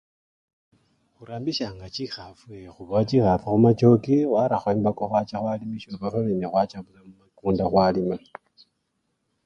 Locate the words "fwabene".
6.11-6.45